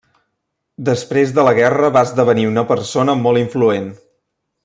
[0.87, 3.93] Després de la guerra va esdevenir una persona molt influent.